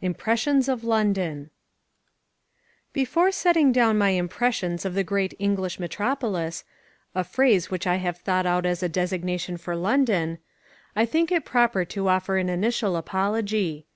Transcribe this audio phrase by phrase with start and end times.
[0.00, 1.50] Impressions of London
[2.92, 6.62] BEFORE setting down my impressions of the great English metropolis;
[7.16, 10.38] a phrase which I have thought out as a designation for London;
[10.94, 13.86] I think it proper to offer an initial apology.